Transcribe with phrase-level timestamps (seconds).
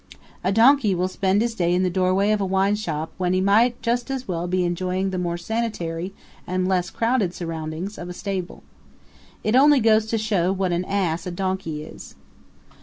[0.43, 3.39] A donkey will spend his day in the doorway of a wine shop when he
[3.39, 6.11] might just as well be enjoying the more sanitary
[6.47, 8.63] and less crowded surroundings of a stable.
[9.43, 12.15] It only goes to show what an ass a donkey is.